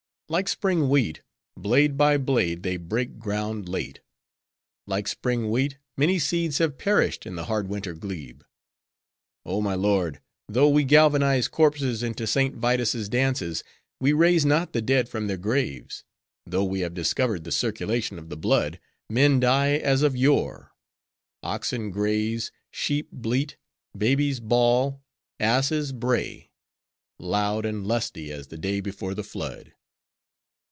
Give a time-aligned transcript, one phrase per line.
[0.31, 1.21] Like spring wheat,
[1.57, 3.99] blade by blade, they break ground late;
[4.87, 8.41] like spring wheat, many seeds have perished in the hard winter glebe.
[9.45, 10.21] Oh, my lord!
[10.47, 12.55] though we galvanize corpses into St.
[12.55, 13.61] Vitus' dances,
[13.99, 16.05] we raise not the dead from their graves!
[16.45, 18.79] Though we have discovered the circulation of the blood,
[19.09, 20.71] men die as of yore;
[21.43, 23.57] oxen graze, sheep bleat,
[23.97, 25.03] babies bawl,
[25.41, 29.73] asses bray—loud and lusty as the day before the flood.